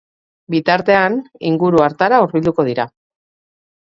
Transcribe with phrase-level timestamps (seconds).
[0.53, 1.17] Bitartean,
[1.49, 2.87] inguru hartara hurbilduko dira.